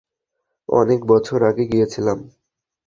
[0.69, 2.17] অনেক বছর আগে গিয়েছিলাম।